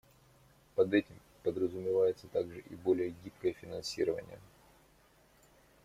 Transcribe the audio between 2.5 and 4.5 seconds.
и более гибкое финансирование.